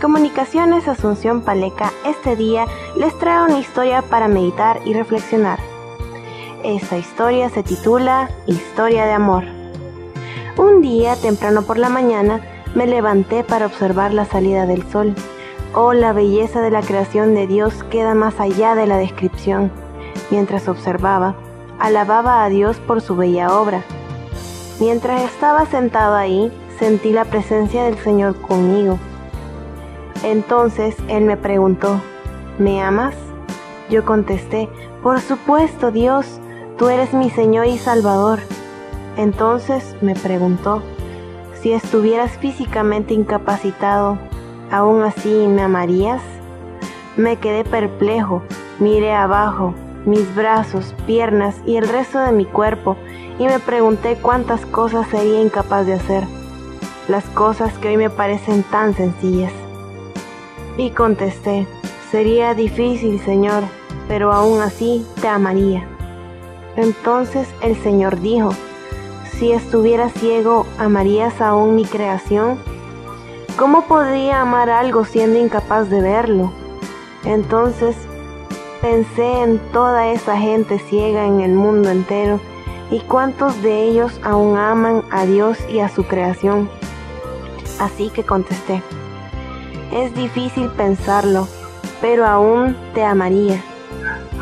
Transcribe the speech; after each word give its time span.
Comunicaciones 0.00 0.88
Asunción 0.88 1.40
Paleca 1.40 1.90
este 2.04 2.36
día 2.36 2.66
les 2.98 3.18
trae 3.18 3.42
una 3.44 3.58
historia 3.58 4.02
para 4.02 4.28
meditar 4.28 4.78
y 4.84 4.92
reflexionar. 4.92 5.58
Esta 6.62 6.98
historia 6.98 7.48
se 7.48 7.62
titula 7.62 8.28
Historia 8.46 9.06
de 9.06 9.12
Amor. 9.12 9.44
Un 10.58 10.82
día, 10.82 11.16
temprano 11.16 11.62
por 11.62 11.78
la 11.78 11.88
mañana, 11.88 12.42
me 12.74 12.86
levanté 12.86 13.42
para 13.42 13.64
observar 13.64 14.12
la 14.12 14.26
salida 14.26 14.66
del 14.66 14.86
sol. 14.90 15.14
Oh, 15.74 15.94
la 15.94 16.12
belleza 16.12 16.60
de 16.60 16.70
la 16.70 16.82
creación 16.82 17.34
de 17.34 17.46
Dios 17.46 17.82
queda 17.84 18.14
más 18.14 18.38
allá 18.38 18.74
de 18.74 18.86
la 18.86 18.98
descripción. 18.98 19.72
Mientras 20.30 20.68
observaba, 20.68 21.36
alababa 21.78 22.44
a 22.44 22.50
Dios 22.50 22.76
por 22.86 23.00
su 23.00 23.16
bella 23.16 23.58
obra. 23.58 23.82
Mientras 24.78 25.22
estaba 25.22 25.64
sentado 25.64 26.16
ahí, 26.16 26.52
sentí 26.78 27.12
la 27.12 27.24
presencia 27.24 27.84
del 27.84 27.96
Señor 27.96 28.38
conmigo. 28.42 28.98
Entonces 30.22 30.96
Él 31.08 31.24
me 31.24 31.36
preguntó, 31.36 32.00
¿me 32.58 32.82
amas? 32.82 33.14
Yo 33.90 34.04
contesté, 34.04 34.68
por 35.02 35.20
supuesto 35.20 35.90
Dios, 35.90 36.40
tú 36.78 36.88
eres 36.88 37.14
mi 37.14 37.30
Señor 37.30 37.66
y 37.66 37.78
Salvador. 37.78 38.40
Entonces 39.16 39.96
me 40.00 40.14
preguntó, 40.14 40.82
si 41.60 41.72
estuvieras 41.72 42.32
físicamente 42.38 43.14
incapacitado, 43.14 44.18
¿aún 44.70 45.02
así 45.02 45.46
me 45.48 45.62
amarías? 45.62 46.22
Me 47.16 47.36
quedé 47.36 47.64
perplejo, 47.64 48.42
miré 48.78 49.14
abajo, 49.14 49.74
mis 50.04 50.34
brazos, 50.34 50.94
piernas 51.06 51.56
y 51.66 51.76
el 51.76 51.88
resto 51.88 52.18
de 52.20 52.32
mi 52.32 52.44
cuerpo 52.44 52.96
y 53.38 53.46
me 53.46 53.58
pregunté 53.58 54.16
cuántas 54.20 54.64
cosas 54.66 55.08
sería 55.08 55.40
incapaz 55.40 55.86
de 55.86 55.94
hacer, 55.94 56.24
las 57.08 57.24
cosas 57.26 57.72
que 57.78 57.88
hoy 57.88 57.96
me 57.96 58.10
parecen 58.10 58.62
tan 58.64 58.94
sencillas. 58.94 59.52
Y 60.76 60.90
contesté, 60.90 61.66
sería 62.10 62.54
difícil, 62.54 63.18
Señor, 63.20 63.62
pero 64.08 64.32
aún 64.32 64.60
así 64.60 65.06
te 65.20 65.28
amaría. 65.28 65.86
Entonces 66.76 67.48
el 67.62 67.76
Señor 67.82 68.20
dijo, 68.20 68.50
si 69.38 69.52
estuviera 69.52 70.10
ciego, 70.10 70.66
¿amarías 70.78 71.40
aún 71.40 71.74
mi 71.74 71.84
creación? 71.84 72.58
¿Cómo 73.58 73.86
podría 73.86 74.42
amar 74.42 74.68
algo 74.68 75.04
siendo 75.04 75.38
incapaz 75.38 75.88
de 75.88 76.02
verlo? 76.02 76.52
Entonces 77.24 77.96
pensé 78.82 79.42
en 79.42 79.58
toda 79.72 80.08
esa 80.08 80.36
gente 80.36 80.78
ciega 80.78 81.26
en 81.26 81.40
el 81.40 81.52
mundo 81.52 81.90
entero 81.90 82.38
y 82.90 83.00
cuántos 83.00 83.60
de 83.62 83.84
ellos 83.84 84.20
aún 84.22 84.58
aman 84.58 85.02
a 85.10 85.24
Dios 85.24 85.58
y 85.70 85.80
a 85.80 85.88
su 85.88 86.04
creación. 86.04 86.68
Así 87.80 88.10
que 88.10 88.24
contesté, 88.24 88.82
es 89.92 90.14
difícil 90.14 90.68
pensarlo, 90.70 91.48
pero 92.00 92.26
aún 92.26 92.76
te 92.94 93.04
amaría. 93.04 93.62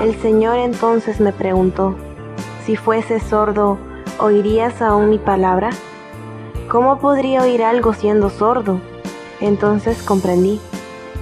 El 0.00 0.14
Señor 0.20 0.58
entonces 0.58 1.20
me 1.20 1.32
preguntó, 1.32 1.94
si 2.64 2.76
fuese 2.76 3.20
sordo, 3.20 3.78
¿oirías 4.18 4.80
aún 4.80 5.10
mi 5.10 5.18
palabra? 5.18 5.70
¿Cómo 6.68 6.98
podría 6.98 7.42
oír 7.42 7.62
algo 7.62 7.92
siendo 7.92 8.30
sordo? 8.30 8.80
Entonces 9.40 10.02
comprendí. 10.02 10.60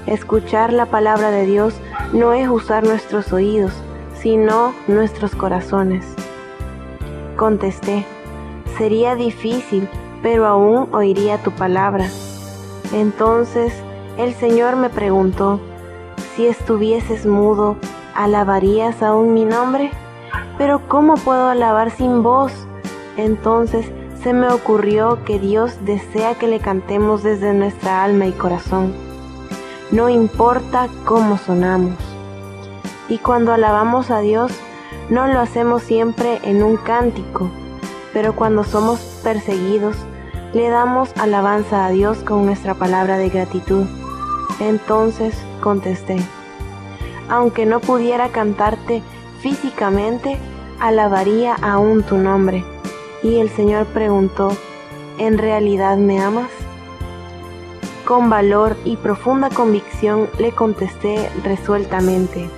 Escuchar 0.07 0.73
la 0.73 0.87
palabra 0.87 1.31
de 1.31 1.47
Dios 1.47 1.75
no 2.13 2.33
es 2.33 2.49
usar 2.49 2.85
nuestros 2.85 3.33
oídos, 3.33 3.73
sino 4.15 4.75
nuestros 4.87 5.35
corazones. 5.35 6.05
Contesté, 7.37 8.05
sería 8.77 9.15
difícil, 9.15 9.89
pero 10.23 10.47
aún 10.47 10.89
oiría 10.93 11.39
tu 11.39 11.51
palabra. 11.53 12.07
Entonces 12.93 13.73
el 14.17 14.35
Señor 14.35 14.77
me 14.77 14.91
preguntó, 14.91 15.61
si 16.37 16.47
estuvieses 16.47 17.27
mudo, 17.27 17.77
¿alabarías 18.15 19.03
aún 19.03 19.35
mi 19.35 19.45
nombre? 19.45 19.91
Pero 20.59 20.83
¿cómo 20.89 21.15
puedo 21.15 21.49
alabar 21.49 21.91
sin 21.91 22.23
voz? 22.23 22.53
Entonces 23.17 23.91
se 24.23 24.33
me 24.33 24.49
ocurrió 24.49 25.25
que 25.25 25.39
Dios 25.39 25.79
desea 25.85 26.35
que 26.35 26.47
le 26.47 26.61
cantemos 26.61 27.23
desde 27.23 27.55
nuestra 27.55 28.05
alma 28.05 28.27
y 28.27 28.33
corazón. 28.33 28.93
No 29.91 30.09
importa 30.09 30.89
cómo 31.05 31.39
sonamos. 31.39 31.97
Y 33.09 33.19
cuando 33.19 33.53
alabamos 33.53 34.11
a 34.11 34.21
Dios, 34.21 34.53
no 35.09 35.27
lo 35.27 35.41
hacemos 35.41 35.83
siempre 35.83 36.39
en 36.43 36.63
un 36.63 36.77
cántico, 36.77 37.51
pero 38.13 38.37
cuando 38.37 38.63
somos 38.63 39.01
perseguidos, 39.25 39.97
le 40.53 40.69
damos 40.69 41.11
alabanza 41.17 41.87
a 41.87 41.91
Dios 41.91 42.19
con 42.19 42.47
nuestra 42.47 42.75
palabra 42.75 43.19
de 43.19 43.29
gratitud. 43.31 43.87
Entonces 44.59 45.35
contesté, 45.61 46.17
aunque 47.29 47.67
no 47.67 47.81
pudiera 47.81 48.31
cantarte 48.31 49.03
físicamente, 49.41 50.37
alabaría 50.81 51.55
aún 51.55 52.03
tu 52.03 52.19
nombre. 52.19 52.65
Y 53.23 53.37
el 53.37 53.51
Señor 53.51 53.87
preguntó, 53.87 54.51
¿en 55.19 55.39
realidad 55.39 55.97
me 55.97 56.21
amas? 56.21 56.51
Con 58.05 58.29
valor 58.29 58.77
y 58.85 58.97
profunda 58.97 59.51
convicción 59.51 60.29
le 60.39 60.53
contesté 60.53 61.31
resueltamente, 61.45 62.51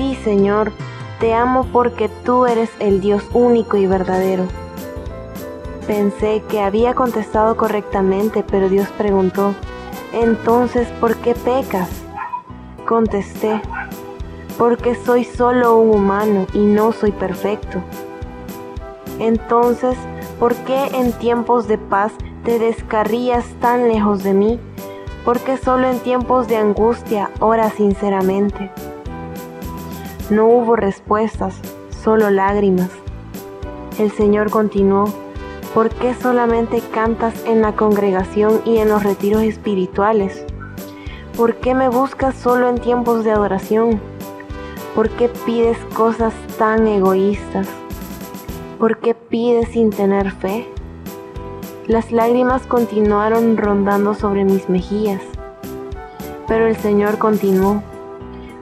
Sí, 0.00 0.16
Señor, 0.24 0.72
te 1.18 1.34
amo 1.34 1.66
porque 1.70 2.08
tú 2.24 2.46
eres 2.46 2.70
el 2.78 3.02
Dios 3.02 3.22
único 3.34 3.76
y 3.76 3.86
verdadero. 3.86 4.44
Pensé 5.86 6.42
que 6.48 6.62
había 6.62 6.94
contestado 6.94 7.54
correctamente, 7.54 8.42
pero 8.42 8.70
Dios 8.70 8.88
preguntó, 8.96 9.54
entonces, 10.12 10.88
¿por 11.00 11.16
qué 11.16 11.34
pecas? 11.34 11.88
Contesté, 12.86 13.60
porque 14.58 14.94
soy 14.94 15.24
solo 15.24 15.78
un 15.78 15.94
humano 15.94 16.46
y 16.52 16.58
no 16.58 16.92
soy 16.92 17.12
perfecto. 17.12 17.82
Entonces, 19.18 19.96
¿por 20.38 20.54
qué 20.54 20.86
en 20.94 21.12
tiempos 21.12 21.68
de 21.68 21.78
paz 21.78 22.12
te 22.44 22.58
descarrías 22.58 23.44
tan 23.60 23.88
lejos 23.88 24.22
de 24.22 24.34
mí? 24.34 24.58
Porque 25.24 25.56
solo 25.56 25.88
en 25.88 26.00
tiempos 26.00 26.48
de 26.48 26.56
angustia 26.56 27.30
oras 27.38 27.74
sinceramente. 27.74 28.70
No 30.30 30.46
hubo 30.46 30.74
respuestas, 30.74 31.54
solo 32.02 32.30
lágrimas. 32.30 32.90
El 33.98 34.10
Señor 34.10 34.50
continuó, 34.50 35.04
¿Por 35.74 35.88
qué 35.90 36.14
solamente 36.14 36.82
cantas 36.92 37.44
en 37.46 37.62
la 37.62 37.76
congregación 37.76 38.60
y 38.64 38.78
en 38.78 38.88
los 38.88 39.04
retiros 39.04 39.42
espirituales? 39.42 40.44
¿Por 41.36 41.56
qué 41.56 41.76
me 41.76 41.88
buscas 41.88 42.34
solo 42.34 42.68
en 42.68 42.80
tiempos 42.80 43.22
de 43.22 43.30
adoración? 43.30 44.00
¿Por 44.96 45.10
qué 45.10 45.28
pides 45.28 45.78
cosas 45.94 46.34
tan 46.58 46.88
egoístas? 46.88 47.68
¿Por 48.80 48.98
qué 48.98 49.14
pides 49.14 49.68
sin 49.68 49.90
tener 49.90 50.32
fe? 50.32 50.66
Las 51.86 52.10
lágrimas 52.10 52.66
continuaron 52.66 53.56
rondando 53.56 54.14
sobre 54.14 54.44
mis 54.44 54.68
mejillas, 54.68 55.22
pero 56.48 56.66
el 56.66 56.76
Señor 56.78 57.18
continuó. 57.18 57.80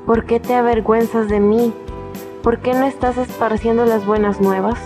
¿Por 0.04 0.26
qué 0.26 0.40
te 0.40 0.54
avergüenzas 0.54 1.28
de 1.28 1.40
mí? 1.40 1.72
¿Por 2.42 2.58
qué 2.58 2.74
no 2.74 2.84
estás 2.84 3.16
esparciendo 3.16 3.86
las 3.86 4.04
buenas 4.04 4.42
nuevas? 4.42 4.78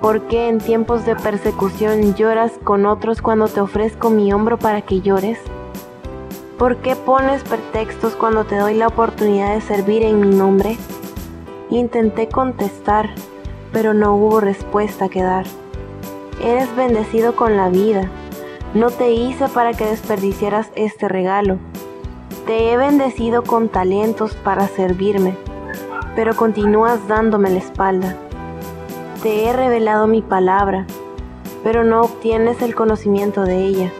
¿Por 0.00 0.28
qué 0.28 0.48
en 0.48 0.58
tiempos 0.58 1.06
de 1.06 1.16
persecución 1.16 2.14
lloras 2.14 2.52
con 2.62 2.84
otros 2.84 3.22
cuando 3.22 3.48
te 3.48 3.62
ofrezco 3.62 4.10
mi 4.10 4.30
hombro 4.30 4.58
para 4.58 4.82
que 4.82 5.00
llores? 5.00 5.38
¿Por 6.58 6.76
qué 6.76 6.94
pones 6.96 7.42
pretextos 7.42 8.14
cuando 8.14 8.44
te 8.44 8.56
doy 8.56 8.74
la 8.74 8.88
oportunidad 8.88 9.54
de 9.54 9.62
servir 9.62 10.02
en 10.02 10.20
mi 10.20 10.36
nombre? 10.36 10.76
Intenté 11.70 12.28
contestar, 12.28 13.08
pero 13.72 13.94
no 13.94 14.14
hubo 14.14 14.40
respuesta 14.40 15.08
que 15.08 15.22
dar. 15.22 15.46
Eres 16.42 16.74
bendecido 16.76 17.34
con 17.34 17.56
la 17.56 17.70
vida. 17.70 18.10
No 18.74 18.90
te 18.90 19.12
hice 19.12 19.48
para 19.48 19.72
que 19.72 19.86
desperdiciaras 19.86 20.70
este 20.74 21.08
regalo. 21.08 21.56
Te 22.46 22.70
he 22.70 22.76
bendecido 22.76 23.42
con 23.42 23.70
talentos 23.70 24.34
para 24.34 24.68
servirme, 24.68 25.34
pero 26.14 26.36
continúas 26.36 27.08
dándome 27.08 27.48
la 27.48 27.58
espalda. 27.58 28.16
Te 29.26 29.44
he 29.44 29.52
revelado 29.52 30.06
mi 30.06 30.22
palabra, 30.22 30.86
pero 31.64 31.82
no 31.82 32.02
obtienes 32.02 32.62
el 32.62 32.76
conocimiento 32.76 33.42
de 33.42 33.64
ella. 33.64 33.92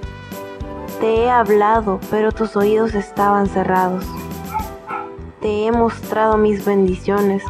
Te 1.00 1.24
he 1.24 1.28
hablado, 1.28 1.98
pero 2.12 2.30
tus 2.30 2.54
oídos 2.54 2.94
estaban 2.94 3.48
cerrados. 3.48 4.04
Te 5.40 5.66
he 5.66 5.72
mostrado 5.72 6.36
mis 6.36 6.64
bendiciones, 6.64 7.42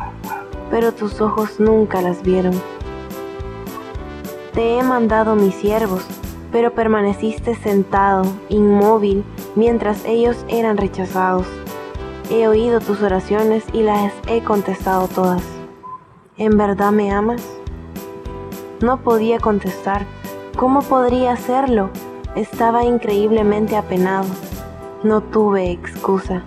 pero 0.70 0.92
tus 0.92 1.20
ojos 1.20 1.60
nunca 1.60 2.00
las 2.00 2.22
vieron. 2.22 2.58
Te 4.54 4.78
he 4.78 4.82
mandado 4.82 5.34
mis 5.34 5.54
siervos, 5.56 6.06
pero 6.52 6.72
permaneciste 6.72 7.56
sentado, 7.56 8.24
inmóvil, 8.48 9.22
mientras 9.54 10.02
ellos 10.06 10.46
eran 10.48 10.78
rechazados. 10.78 11.46
He 12.30 12.48
oído 12.48 12.80
tus 12.80 13.02
oraciones 13.02 13.64
y 13.74 13.82
las 13.82 14.14
he 14.28 14.42
contestado 14.42 15.08
todas. 15.08 15.42
¿En 16.38 16.56
verdad 16.56 16.90
me 16.90 17.10
amas? 17.12 17.42
No 18.80 18.98
podía 18.98 19.38
contestar. 19.38 20.04
¿Cómo 20.56 20.82
podría 20.82 21.32
hacerlo? 21.32 21.88
Estaba 22.34 22.84
increíblemente 22.84 23.74
apenado. 23.74 24.28
No 25.02 25.22
tuve 25.22 25.70
excusa. 25.70 26.42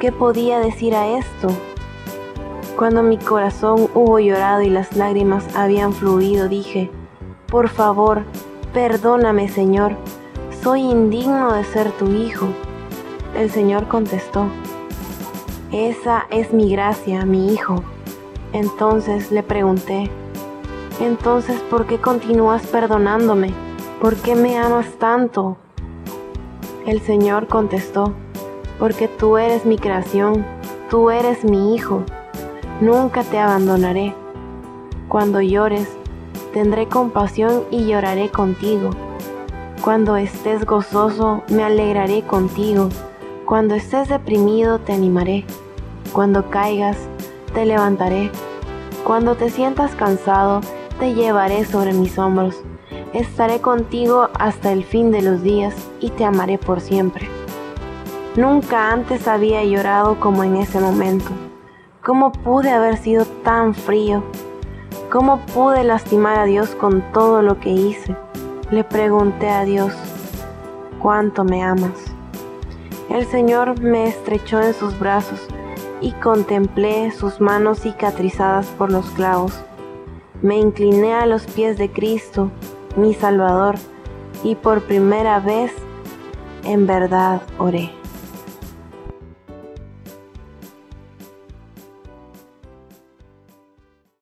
¿Qué 0.00 0.10
podía 0.10 0.58
decir 0.58 0.94
a 0.94 1.18
esto? 1.18 1.48
Cuando 2.76 3.02
mi 3.02 3.18
corazón 3.18 3.88
hubo 3.94 4.18
llorado 4.18 4.62
y 4.62 4.70
las 4.70 4.96
lágrimas 4.96 5.44
habían 5.54 5.92
fluido, 5.92 6.48
dije, 6.48 6.90
por 7.46 7.68
favor, 7.68 8.22
perdóname 8.72 9.48
Señor, 9.48 9.96
soy 10.62 10.80
indigno 10.80 11.52
de 11.52 11.64
ser 11.64 11.92
tu 11.92 12.10
hijo. 12.10 12.48
El 13.36 13.50
Señor 13.50 13.86
contestó, 13.86 14.46
esa 15.72 16.26
es 16.30 16.52
mi 16.52 16.70
gracia, 16.70 17.24
mi 17.26 17.52
hijo. 17.52 17.84
Entonces 18.52 19.30
le 19.30 19.42
pregunté, 19.42 20.10
entonces 21.00 21.60
¿por 21.70 21.86
qué 21.86 21.98
continúas 21.98 22.66
perdonándome? 22.66 23.52
¿Por 24.00 24.16
qué 24.16 24.34
me 24.34 24.58
amas 24.58 24.86
tanto? 24.98 25.56
El 26.86 27.00
Señor 27.00 27.48
contestó, 27.48 28.12
porque 28.78 29.08
tú 29.08 29.38
eres 29.38 29.64
mi 29.64 29.78
creación, 29.78 30.44
tú 30.90 31.10
eres 31.10 31.44
mi 31.44 31.74
hijo, 31.74 32.02
nunca 32.80 33.22
te 33.22 33.38
abandonaré. 33.38 34.14
Cuando 35.08 35.40
llores, 35.40 35.88
tendré 36.52 36.86
compasión 36.88 37.64
y 37.70 37.86
lloraré 37.86 38.30
contigo. 38.30 38.90
Cuando 39.82 40.16
estés 40.16 40.64
gozoso, 40.64 41.42
me 41.48 41.62
alegraré 41.62 42.22
contigo. 42.22 42.88
Cuando 43.44 43.74
estés 43.74 44.08
deprimido, 44.08 44.78
te 44.78 44.92
animaré. 44.92 45.44
Cuando 46.12 46.48
caigas, 46.48 46.96
te 47.52 47.66
levantaré. 47.66 48.30
Cuando 49.04 49.34
te 49.34 49.50
sientas 49.50 49.94
cansado, 49.94 50.60
te 50.98 51.14
llevaré 51.14 51.64
sobre 51.64 51.92
mis 51.92 52.18
hombros. 52.18 52.62
Estaré 53.12 53.60
contigo 53.60 54.28
hasta 54.38 54.72
el 54.72 54.84
fin 54.84 55.10
de 55.10 55.22
los 55.22 55.42
días 55.42 55.74
y 56.00 56.10
te 56.10 56.24
amaré 56.24 56.58
por 56.58 56.80
siempre. 56.80 57.28
Nunca 58.36 58.90
antes 58.90 59.28
había 59.28 59.62
llorado 59.64 60.18
como 60.18 60.42
en 60.44 60.56
ese 60.56 60.80
momento. 60.80 61.30
¿Cómo 62.02 62.32
pude 62.32 62.70
haber 62.70 62.96
sido 62.96 63.24
tan 63.44 63.74
frío? 63.74 64.22
¿Cómo 65.10 65.38
pude 65.54 65.84
lastimar 65.84 66.38
a 66.38 66.44
Dios 66.44 66.70
con 66.74 67.00
todo 67.12 67.42
lo 67.42 67.60
que 67.60 67.70
hice? 67.70 68.16
Le 68.70 68.82
pregunté 68.82 69.48
a 69.48 69.64
Dios, 69.64 69.92
¿cuánto 71.00 71.44
me 71.44 71.62
amas? 71.62 72.14
El 73.08 73.26
Señor 73.26 73.80
me 73.80 74.08
estrechó 74.08 74.60
en 74.60 74.74
sus 74.74 74.98
brazos 74.98 75.46
y 76.00 76.12
contemplé 76.12 77.12
sus 77.12 77.40
manos 77.40 77.80
cicatrizadas 77.80 78.66
por 78.78 78.90
los 78.90 79.06
clavos. 79.10 79.64
Me 80.44 80.58
incliné 80.58 81.14
a 81.14 81.24
los 81.24 81.46
pies 81.46 81.78
de 81.78 81.90
Cristo, 81.90 82.50
mi 82.96 83.14
Salvador, 83.14 83.76
y 84.42 84.56
por 84.56 84.82
primera 84.82 85.40
vez 85.40 85.72
en 86.64 86.86
verdad 86.86 87.40
oré. 87.56 88.03